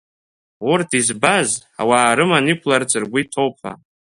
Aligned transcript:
Урҭ 0.71 0.89
избаз, 0.99 1.49
ауаа 1.81 2.15
рыман 2.17 2.45
иқәыларц 2.53 2.91
ргәы 3.01 3.19
иҭоуп 3.21 3.55
ҳәа. 3.61 3.73